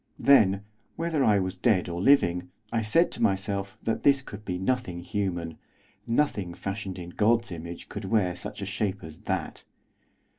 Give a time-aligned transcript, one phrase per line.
[0.17, 0.63] Then,
[0.95, 5.01] whether I was dead or living, I said to myself that this could be nothing
[5.01, 5.59] human,
[6.07, 9.63] nothing fashioned in God's image could wear such a shape as that.